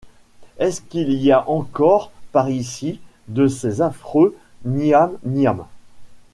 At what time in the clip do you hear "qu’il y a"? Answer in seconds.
0.81-1.47